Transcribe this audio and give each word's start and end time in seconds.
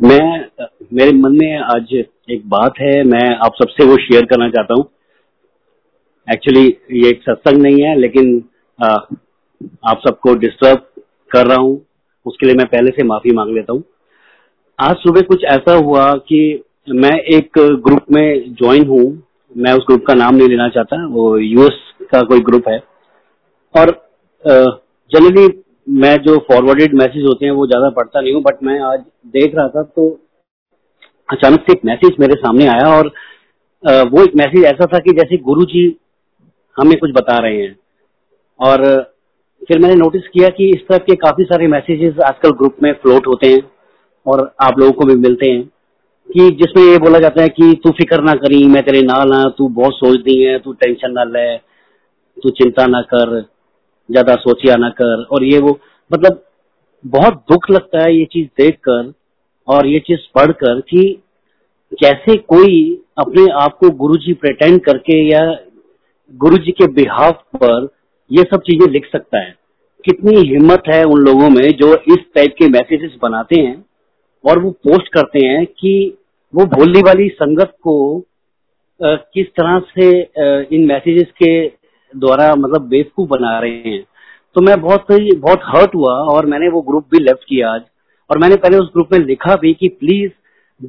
मैं 0.00 0.46
मेरे 0.94 1.12
मन 1.12 1.32
में 1.38 1.58
आज 1.62 1.92
एक 1.94 2.42
बात 2.48 2.78
है 2.80 2.92
मैं 3.04 3.26
आप 3.36 3.54
सबसे 3.54 3.84
वो 3.86 3.96
शेयर 3.96 4.24
करना 4.26 4.48
चाहता 4.50 4.74
हूँ। 4.74 4.84
एक्चुअली 6.28 6.64
ये 6.94 7.08
एक 7.08 7.20
सत्संग 7.22 7.62
नहीं 7.62 7.82
है 7.82 7.94
लेकिन 7.98 8.30
आ, 8.78 8.88
आप 8.88 10.00
सबको 10.06 10.34
डिस्टर्ब 10.36 10.86
कर 11.30 11.46
रहा 11.46 11.58
हूँ। 11.58 11.74
उसके 12.26 12.46
लिए 12.46 12.56
मैं 12.56 12.66
पहले 12.66 12.90
से 12.90 13.06
माफ़ी 13.06 13.34
मांग 13.36 13.54
लेता 13.56 13.72
हूँ। 13.72 13.82
आज 14.78 14.96
सुबह 14.96 15.26
कुछ 15.28 15.44
ऐसा 15.52 15.76
हुआ 15.76 16.12
कि 16.28 16.40
मैं 16.88 17.16
एक 17.36 17.58
ग्रुप 17.58 18.06
में 18.12 18.54
ज्वाइन 18.54 18.86
हूँ। 18.88 19.04
मैं 19.56 19.72
उस 19.72 19.84
ग्रुप 19.88 20.04
का 20.06 20.14
नाम 20.14 20.36
नहीं 20.36 20.48
लेना 20.48 20.68
चाहता 20.68 21.06
वो 21.08 21.36
यूएस 21.38 21.80
का 22.12 22.22
कोई 22.22 22.40
ग्रुप 22.40 22.68
है। 22.68 22.78
और 23.74 23.90
जनरली 24.44 25.48
मैं 25.90 26.16
जो 26.22 26.36
फॉरवर्डेड 26.48 26.94
मैसेज 26.94 27.24
होते 27.24 27.44
हैं, 27.44 27.52
वो 27.52 27.66
ज़्यादा 27.66 27.88
पढ़ता 27.90 28.20
नहीं 28.20 28.32
हूँ 28.34 28.42
बट 28.42 28.62
मैं 28.62 28.78
आज 28.82 29.00
देख 29.34 29.54
रहा 29.54 29.68
था 29.68 29.82
तो 29.84 30.08
अचानक 31.28 31.60
से 31.60 31.72
एक 31.72 31.84
मैसेज 31.84 32.16
मेरे 32.20 32.34
सामने 32.36 32.66
आया 32.68 32.88
और 32.96 33.12
वो 33.84 34.22
एक 34.22 34.34
मैसेज 34.36 34.64
ऐसा 34.64 34.86
था 34.86 34.98
कि 34.98 35.12
जैसे 35.12 35.36
गुरु 35.42 35.64
जी 35.66 35.84
हमें 36.76 36.98
कुछ 36.98 37.10
बता 37.10 37.36
रहे 37.38 37.62
हैं। 37.62 37.76
और 38.60 38.82
फिर 39.68 39.78
मैंने 39.78 39.94
नोटिस 39.94 40.28
किया 40.28 40.48
कि 40.48 40.68
इस 40.70 40.86
तरह 40.88 40.98
के 40.98 41.14
काफ़ी 41.16 41.44
सारे 41.44 41.66
मैसेजेस 41.68 42.18
आजकल 42.26 42.50
ग्रुप 42.58 42.76
में 42.82 42.92
फ्लोट 43.02 43.26
होते 43.26 43.46
हैं 43.46 43.60
और 44.26 44.40
आप 44.62 44.78
लोगों 44.78 44.92
को 44.92 45.04
भी 45.06 45.14
मिलते 45.18 45.50
हैं 45.50 45.62
कि 46.28 46.48
जिसमें 46.56 46.82
ये 46.84 46.98
बोला 46.98 47.18
जाता 47.18 47.42
है 47.42 47.48
कि 47.48 47.72
तू 47.84 47.90
फ़िक्र 47.90 48.22
ना 48.22 48.34
करी, 48.34 48.64
मैं 48.64 48.82
तेरे 48.82 49.02
नाल 49.02 49.32
हाँ 49.32 49.54
तू 49.58 49.68
बहुत 49.70 49.94
सोच 49.94 50.20
दी 50.20 50.42
है, 50.42 50.58
तू 50.58 50.72
टेंशन 50.72 51.12
ना 51.12 51.24
ले, 51.26 51.56
तू 51.56 52.50
चिंता 52.52 52.86
ना 52.86 53.00
कर। 53.14 53.40
ज़्यादा 54.10 54.34
सोचिया 54.36 54.76
ना 54.76 54.88
कर, 54.90 55.22
और 55.24 55.44
ये 55.44 55.58
वो 55.60 55.78
मतलब 56.10 56.42
बहुत 57.04 57.34
दुख 57.50 57.70
लगता 57.70 58.02
है 58.02 58.14
ये 58.14 58.24
चीज़ 58.32 58.46
देखकर, 58.58 59.12
और 59.68 59.86
ये 59.86 59.98
चीज़ 60.00 60.20
पढ़कर 60.34 60.80
कि 60.82 61.02
कैसे 61.92 62.36
कोई 62.48 62.76
अपने 63.18 63.46
आप 63.60 63.76
को 63.78 63.90
गुरु 63.98 64.16
जी 64.16 64.32
प्रेटेंड 64.36 64.80
करके 64.80 65.22
या 65.24 65.40
गुरु 66.34 66.56
जी 66.58 66.72
के 66.72 66.86
बिहाफ 66.92 67.42
पर 67.56 67.88
ये 68.30 68.42
सब 68.44 68.60
चीज़ें 68.62 68.86
लिख 68.88 69.06
सकता 69.12 69.38
है। 69.38 69.54
कितनी 70.04 70.36
हिम्मत 70.48 70.82
है 70.88 71.02
उन 71.04 71.20
लोगों 71.20 71.48
में 71.50 71.70
जो 71.78 71.94
इस 72.08 72.24
टाइप 72.34 72.54
के 72.58 72.68
मैसेजेस 72.68 73.16
बनाते 73.22 73.60
हैं 73.60 73.84
और 74.44 74.58
वो 74.58 74.70
पोस्ट 74.84 75.12
करते 75.14 75.46
हैं 75.46 75.64
कि 75.68 75.92
वो 76.54 76.64
बोलने 76.68 77.00
वाली 77.00 77.28
संगत 77.30 77.74
को 77.82 77.96
किस 79.00 79.46
तरह 79.50 79.78
से 79.90 80.08
इन 80.76 80.86
मैसेजेस 80.86 81.26
के 81.42 81.52
द्वारा 82.14 82.54
मतलब 82.54 82.88
बेवकूफ़ 82.88 83.28
बना 83.30 83.58
रहे 83.58 83.82
हैं। 83.86 84.02
तो 84.56 84.60
मैं 84.60 84.80
बहुत 84.80 85.10
ही, 85.10 85.36
बहुत 85.36 85.60
हर्ट 85.64 85.94
हुआ 85.94 86.14
और 86.30 86.46
मैंने 86.46 86.68
वो 86.68 86.80
ग्रुप 86.82 87.06
भी 87.12 87.18
लेफ़्ट 87.18 87.44
किया 87.48 87.70
आज। 87.70 87.82
और 88.30 88.38
मैंने 88.38 88.56
पहले 88.56 88.78
उस 88.78 88.90
ग्रुप 88.92 89.12
में 89.12 89.18
लिखा 89.18 89.54
भी 89.56 89.72
कि 89.74 89.88
प्लीज़ 89.90 90.30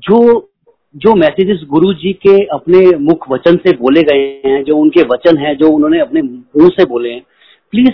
जो 0.02 0.48
जो 0.96 1.14
मैसेजेस 1.16 1.60
गुरु 1.70 1.94
जी 1.94 2.12
के 2.26 2.36
अपने 2.54 2.80
मुख 3.00 3.30
वचन 3.32 3.56
से 3.58 3.72
बोले 3.78 4.02
गए 4.04 4.24
हैं, 4.46 4.64
जो 4.64 4.78
उनके 4.78 5.02
वचन 5.04 5.38
है, 5.38 5.54
जो 5.56 5.70
उन्होंने 5.70 6.00
अपने 6.00 6.22
मुँह 6.22 6.70
से 6.70 6.86
बोले 6.86 7.10
हैं 7.10 7.22
प्लीज़ 7.74 7.92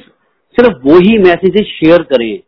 सिर्फ़ 0.55 0.77
वो 0.85 0.97
ही 0.99 1.17
मैसेजेस 1.17 1.67
शेयर 1.73 2.03
करें। 2.03 2.39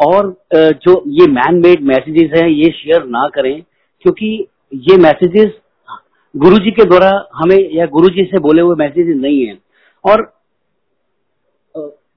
और 0.00 0.34
जो 0.54 1.02
ये 1.18 1.26
मैन 1.30 1.60
मेड 1.66 1.82
मैसेजेस 1.84 2.30
हैं, 2.34 2.48
ये 2.48 2.70
शेयर 2.72 3.04
ना 3.06 3.26
करें, 3.34 3.62
क्योंकि 4.04 4.46
ये 4.82 4.96
मैसेजेस 4.98 5.50
गुरु 6.34 6.58
जी 6.58 6.70
के 6.70 6.84
द्वारा 6.84 7.10
हमें 7.34 7.58
या 7.72 7.86
गुरु 7.88 8.08
जी 8.10 8.24
से 8.24 8.38
बोले 8.40 8.62
हुए 8.62 8.76
मैसेजेस 8.78 9.16
नहीं 9.16 9.46
है। 9.46 9.58
और 10.04 10.22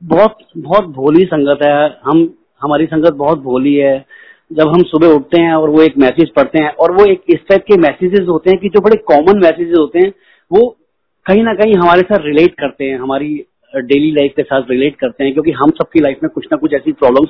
बहुत 0.04 0.38
बहुत 0.58 0.86
भोली 0.86 1.26
संगत 1.26 1.64
है। 1.64 2.00
हम, 2.04 2.34
हमारी 2.62 2.86
संगत 2.86 3.14
बहुत 3.14 3.40
भोली 3.40 3.76
है। 3.76 4.06
जब 4.54 4.68
हम 4.68 4.84
सुबह 4.84 5.08
उठते 5.08 5.42
हैं 5.42 5.54
और 5.54 5.70
वो 5.70 5.82
एक 5.82 5.98
मैसेज 5.98 6.30
पढ़ते 6.30 6.64
हैं 6.64 6.70
और 6.70 6.92
वो 6.92 7.06
एक 7.06 7.22
इस 7.30 7.40
टाइप 7.50 7.62
के 7.62 7.78
मैसेजेस 7.78 8.28
होते 8.28 8.50
हैं 8.50 8.60
कि 8.60 8.70
जो 8.70 8.82
बड़े 8.82 8.96
कॉमन 8.96 9.38
मैसेजेस 9.38 9.76
होते 9.80 10.00
हैं, 10.00 10.14
वो 10.52 10.78
कहीं 11.26 11.44
ना 11.44 11.54
कहीं 11.54 11.76
हमारे 11.76 12.02
साथ 12.02 12.18
रिलेट 12.22 12.52
करते 12.52 12.86
हैं, 12.86 13.00
हमारी 13.00 13.46
डेली 13.76 14.12
लाइफ 14.12 14.34
के 14.36 14.44
साथ 14.44 14.62
रिलेट 14.70 14.96
करते 14.96 15.24
हैं, 15.24 15.34
क्योंकि 15.34 15.52
हम 15.52 15.70
सबकी 15.70 16.00
लाइफ 16.00 16.20
में 16.24 16.30
कुछ 16.30 16.46
ना 16.46 16.58
कुछ 16.58 16.74
ऐसी 16.74 16.92
प्रॉब्लम्स 16.92 17.30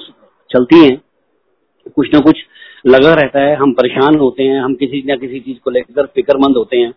चलती 0.52 0.86
हैं। 0.86 1.02
कुछ 1.96 2.10
ना 2.14 2.20
कुछ 2.20 2.36
लगा 2.88 3.14
रहता 3.14 3.40
है, 3.40 3.56
हम 3.56 3.72
परेशान 3.72 4.16
होते 4.16 4.44
हैं, 4.44 4.62
हम 4.62 4.76
किसी 4.76 5.04
ना 5.08 5.16
किसी 5.16 5.40
चीज़ 5.40 5.58
को 5.58 5.72
लेकर 5.72 6.06
फिक्रमंद 6.06 6.58
होते 6.58 6.78
हैं। 6.78 6.94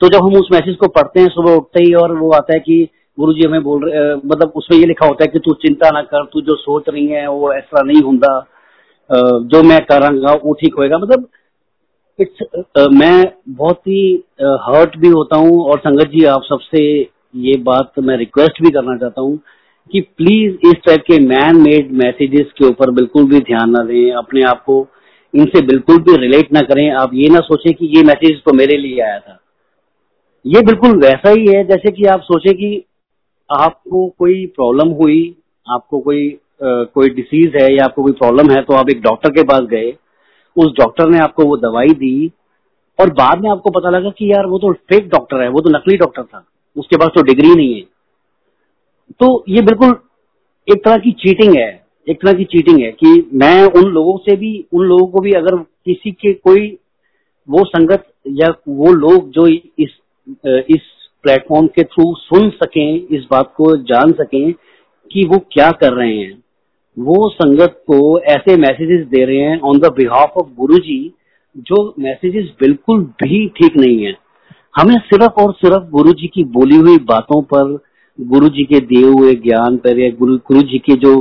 तो 0.00 0.08
जब 0.08 0.24
हम 0.24 0.32
उस 0.32 0.48
मैसेज 0.52 0.76
को 0.76 0.88
पढ़ते 0.88 1.20
हैं 1.20 1.28
सुबह 1.28 1.52
उठते 1.52 1.82
ही 1.82 1.94
और 1.94 2.18
वो 2.18 2.30
आता 2.30 2.54
है 2.54 2.60
कि 2.60 2.88
गुरु 3.18 3.32
जी 3.32 3.46
हमें 3.46 3.62
बोल 3.62 3.84
रहे 3.84 4.14
मतलब 4.16 4.52
उसमें 4.56 4.78
ये 4.78 4.86
लिखा 4.86 5.06
होता 5.06 5.24
है 5.24 5.30
कि 5.32 5.38
तू 5.38 5.52
चिंता 5.62 5.90
ना 5.90 6.02
कर, 6.04 6.24
तू 6.24 6.40
जो 6.40 6.56
सोच 6.56 6.88
रही 6.88 7.06
है 7.06 7.26
वो 7.28 7.52
ऐसा 7.52 7.82
नहीं 7.82 8.02
होता 8.02 8.38
जो 9.44 9.62
मैं 9.62 9.78
करांगा 9.86 10.32
वो 10.44 10.52
ठीक 10.54 10.74
होएगा। 10.78 10.98
मतलब 10.98 11.28
इट्स 12.18 12.42
मैं 12.92 13.32
बहुत 13.50 13.80
ही 13.88 14.02
हर्ट 14.62 14.96
भी 14.98 15.08
होता 15.08 15.36
हूँ 15.36 15.64
और 15.64 15.78
संगत 15.78 16.10
जी, 16.10 16.24
आप 16.26 16.42
सबसे 16.44 16.84
ये 17.40 17.56
बात 17.64 17.92
मैं 18.00 18.16
रिक्वेस्ट 18.16 18.62
भी 18.62 18.70
करना 18.70 18.96
चाहता 18.96 19.20
हूँ 19.20 19.36
कि 19.92 20.00
प्लीज़ 20.16 20.66
इस 20.68 20.82
टाइप 20.86 21.02
के 21.02 21.18
मैन 21.20 21.56
मेड 21.62 21.92
मैसेजेस 21.98 22.52
के 22.58 22.66
ऊपर 22.66 22.90
बिल्कुल 22.90 23.24
भी 23.30 23.38
ध्यान 23.42 23.70
ना 23.70 23.82
दें। 23.84 24.12
अपने 24.14 24.42
आप 24.48 24.62
को 24.64 24.86
इनसे 25.34 25.60
बिल्कुल 25.66 25.98
भी 26.02 26.16
रिलेट 26.18 26.52
ना 26.52 26.60
करें। 26.62 26.90
आप 26.92 27.10
ये 27.14 27.28
ना 27.28 27.40
सोचें 27.42 27.72
कि 27.74 27.86
ये 27.96 28.02
मैसेज 28.04 28.42
तो 28.44 28.52
मेरे 28.54 28.76
लिए 28.78 29.00
आया 29.02 29.18
था। 29.18 29.38
ये 30.44 30.60
बिल्कुल 30.62 30.96
वैसा 31.00 31.30
ही 31.30 31.46
है, 31.46 31.64
जैसे 31.64 31.90
कि 31.90 32.04
आप 32.06 32.20
सोचें 32.22 32.52
कि 32.54 32.84
आपको 33.50 34.06
कोई 34.18 34.44
प्रॉब्लम 34.46 34.92
हुई 34.94 35.20
आपको 35.66 36.00
कोई 36.00 36.28
आ, 36.28 36.84
कोई 36.84 37.08
डिसीज 37.10 37.56
है 37.56 37.72
या 37.72 37.84
आपको 37.84 38.02
कोई 38.02 38.12
प्रॉब्लम 38.12 38.50
है 38.50 38.60
तो 38.62 38.74
आप 38.74 38.90
एक 38.90 39.00
डॉक्टर 39.02 39.30
के 39.30 39.42
पास 39.42 39.60
गए। 39.70 39.92
उस 40.56 40.72
डॉक्टर 40.78 41.08
ने 41.08 41.18
आपको 41.18 41.44
वो 41.44 41.56
दवाई 41.56 41.94
दी 41.96 42.30
और 42.98 43.10
बाद 43.12 43.42
में 43.42 43.50
आपको 43.50 43.70
पता 43.70 43.90
लगा 43.90 44.10
कि 44.10 44.30
यार 44.32 44.46
वो 44.46 44.58
तो 44.58 44.72
फेक 44.72 45.08
डॉक्टर 45.08 45.42
है 45.42 45.48
वो 45.48 45.60
तो 45.60 45.70
नकली 45.70 45.96
डॉक्टर 45.96 46.22
था। 46.22 46.44
उसके 46.76 46.96
पास 46.96 47.10
तो 47.14 47.22
डिग्री 47.22 47.54
नहीं 47.54 47.74
है। 47.74 47.80
तो 49.20 49.44
ये 49.48 49.62
बिल्कुल 49.62 49.96
एक 50.68 50.84
तरह 50.84 50.98
की 50.98 51.12
चीटिंग 51.20 51.56
है 51.56 51.70
एक 52.06 52.20
तरह 52.22 52.32
की 52.32 52.44
चीटिंग 52.44 52.80
है 52.82 52.90
कि 52.92 53.30
मैं 53.34 53.64
उन 53.72 53.90
लोगों 53.90 54.16
से 54.18 54.36
भी 54.36 54.52
उन 54.72 54.84
लोगों 54.84 55.06
को 55.06 55.20
भी 55.20 55.32
अगर 55.32 55.56
किसी 55.86 56.12
के 56.12 56.32
कोई 56.34 56.66
वो 57.48 57.64
संगत 57.64 58.04
या 58.40 58.48
वो 58.68 58.92
लोग 58.92 59.30
जो 59.30 59.46
इस 59.46 59.98
इस 60.70 60.90
प्लेटफॉर्म 61.22 61.66
के 61.66 61.82
थ्रू 61.82 62.14
सुन 62.14 62.50
सकें, 62.50 63.06
इस 63.10 63.26
बात 63.30 63.52
को 63.56 63.76
जान 63.76 64.12
सकें 64.12 64.52
कि 65.12 65.24
वो 65.26 65.38
क्या 65.52 65.70
कर 65.70 65.92
रहे 65.92 66.16
हैं। 66.16 66.42
वो 66.98 67.28
संगत 67.28 67.82
को 67.86 68.18
ऐसे 68.20 68.56
मैसेजेस 68.56 69.06
दे 69.06 69.24
रहे 69.24 69.36
हैं 69.36 69.60
ऑन 69.60 69.78
द 69.78 69.92
बिहाफ 69.92 70.32
ऑफ़ 70.36 70.46
गुरु 70.58 70.78
जी, 70.78 71.14
जो 71.56 71.94
मैसेजेस 71.98 72.50
बिल्कुल 72.60 73.00
भी 73.00 73.48
ठीक 73.48 73.76
नहीं 73.76 74.04
है। 74.04 74.14
हमें 74.76 74.98
सिर्फ़ 74.98 75.40
और 75.40 75.52
सिर्फ़ 75.52 75.90
गुरु 75.90 76.12
जी 76.12 76.26
की 76.26 76.44
बोली 76.44 76.76
हुई 76.76 76.98
बातों 76.98 77.42
पर, 77.42 77.78
गुरु 78.20 78.48
जी 78.48 78.64
के 78.64 78.80
दिए 78.80 79.04
हुए 79.04 79.34
ज्ञान 79.34 79.76
पर 79.76 79.98
या 79.98 80.10
गुरु 80.10 80.36
गुरु 80.36 80.62
जी 80.62 80.78
के 80.78 80.96
जो, 80.96 81.18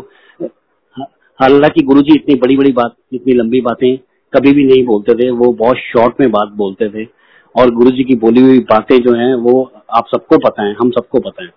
हालाँकि 1.40 1.82
गुरु 1.82 2.02
जी 2.02 2.16
इतनी 2.16 2.36
बड़ी 2.36 2.58
बड़ी 2.58 2.72
बात, 2.72 2.96
इतनी 3.14 3.34
लंबी 3.34 3.62
बातें 3.62 3.98
कभी 4.34 4.54
भी 4.54 4.64
नहीं 4.64 4.86
बोलते 4.86 5.14
थे, 5.14 5.30
वो 5.30 5.54
बहुत 5.54 5.78
शॉर्ट 5.78 6.20
में 6.20 6.32
बात 6.32 6.50
बोलते 6.56 6.90
थे। 6.90 7.21
और 7.56 7.72
गुरु 7.72 7.92
जी 7.92 8.04
की 8.04 8.16
बोली 8.16 8.42
हुई 8.42 8.60
बातें 8.60 8.98
जो 8.98 9.14
हैं, 9.14 9.36
वो 9.36 9.72
आप 9.90 10.06
सबको 10.08 10.38
पता 10.38 10.64
है, 10.64 10.74
हम 10.74 10.92
सबको 10.92 11.20
पता 11.20 11.44
है। 11.44 11.50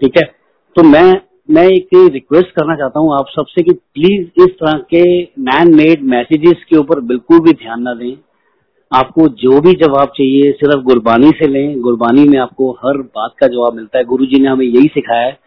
ठीक 0.00 0.12
है? 0.16 0.34
तो 0.76 0.82
मैं 0.82 1.20
मैं 1.50 1.66
एक 1.68 1.88
रिक्वेस्ट 1.94 2.46
करना 2.46 2.74
चाहता 2.74 3.00
हूँ 3.00 3.14
आप 3.14 3.26
सबसे 3.28 3.62
कि 3.62 3.72
प्लीज़ 3.72 4.42
इस 4.42 4.48
तरह 4.48 4.72
के 4.72 5.22
मैन 5.22 5.74
मेड 5.74 6.02
मैसेजेस 6.02 6.64
के 6.68 6.76
ऊपर 6.76 7.00
बिल्कुल 7.00 7.40
भी 7.40 7.52
ध्यान 7.52 7.82
ना 7.82 7.94
दें। 7.94 8.16
आपको 8.92 9.28
जो 9.28 9.60
भी 9.60 9.72
जवाब 9.72 10.08
चाहिए, 10.08 10.52
सिर्फ़ 10.52 10.82
गुरबानी 10.84 11.30
से 11.30 11.48
लें। 11.48 11.80
गुरबानी 11.80 12.24
में 12.28 12.38
आपको 12.38 12.70
हर 12.70 12.96
बात 12.98 13.30
का 13.40 13.46
जवाब 13.46 13.74
मिलता 13.74 13.98
है। 13.98 14.04
गुरु 14.04 14.26
जी 14.26 14.40
ने 14.40 14.48
हमें 14.48 14.66
यही 14.66 14.86
सिखाया 14.86 15.26
है 15.26 15.38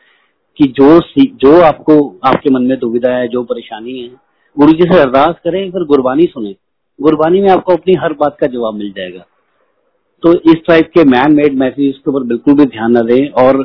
कि 0.58 0.63
जो 0.63 1.00
जो 1.28 1.62
आपको, 1.62 2.19
आपके 2.24 2.50
मन 2.50 2.62
में 2.62 2.80
दुविधा 2.80 3.12
है, 3.12 3.28
जो 3.28 3.44
परेशानी 3.44 4.00
है 4.00 4.09
गुरु 4.59 4.72
जी 4.72 4.84
से 4.84 5.00
अरदास 5.00 5.36
करें, 5.44 5.72
फिर 5.72 5.84
गुरबानी 5.84 6.24
सुने। 6.24 6.56
गुरबानी 7.02 7.42
में 7.42 7.50
आपको 7.50 7.74
अपनी 7.74 7.94
हर 7.94 8.13
बात 8.13 8.38
का 8.39 8.48
जवाब 8.48 8.74
मिल 8.74 8.92
जाएगा। 8.92 9.25
तो 10.23 10.33
इस 10.51 10.62
टाइप 10.68 10.89
के 10.94 11.03
मैन 11.06 11.35
मेड 11.35 11.57
मैसेजेस 11.59 11.97
के 11.97 12.09
ऊपर 12.12 12.23
बिल्कुल 12.27 12.53
भी 12.53 12.65
ध्यान 12.68 12.97
न 12.97 13.06
दें 13.06 13.29
और 13.44 13.62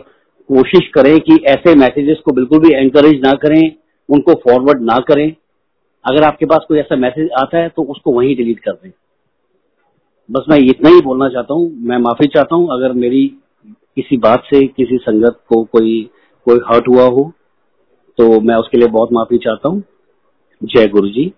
कोशिश 0.51 0.89
करें 0.95 1.19
कि 1.21 1.37
ऐसे 1.49 1.75
मैसेजेस 1.75 2.19
को 2.25 2.33
बिल्कुल 2.33 2.59
भी 2.59 2.73
एंकरेज 2.75 3.21
ना 3.23 3.33
करें, 3.43 3.73
उनको 4.09 4.35
फॉरवर्ड 4.45 4.83
ना 4.83 4.99
करें। 5.09 5.29
अगर 6.05 6.25
आपके 6.25 6.47
पास 6.47 6.65
कोई 6.69 6.79
ऐसा 6.79 6.97
मैसेज 6.97 7.29
आता 7.39 7.59
है 7.59 7.69
तो 7.69 7.83
उसको 7.85 8.13
वहीं 8.13 8.37
डिलीट 8.37 8.59
कर 8.59 8.73
दें। 8.73 8.91
बस 10.29 10.45
मैं 10.51 10.59
इतना 10.61 10.91
ही 10.91 11.01
बोलना 11.01 11.29
चाहता 11.29 11.55
हूँ। 11.55 11.71
मैं 11.81 11.99
माफ़ी 11.99 12.27
चाहता 12.27 12.57
हूँ, 12.57 12.69
अगर 12.73 12.93
मेरी 12.95 13.27
किसी 13.67 14.17
बात 14.19 14.45
से, 14.45 14.67
किसी 14.67 14.97
संगत 14.99 15.41
को 15.49 15.63
कोई 15.65 16.11
कोई 16.47 16.61
हर्ट 16.67 16.89
हुआ 16.89 17.05
हो 17.07 17.33
तो 18.19 18.41
मैं 18.41 18.55
उसके 18.55 18.79
लिए 18.79 18.89
बहुत 18.89 19.13
माफ़ी 19.13 19.39
चाहता 19.39 19.69
हूँ। 19.69 19.83
जय 20.63 20.87
गुरु 20.89 21.09
जी 21.09 21.33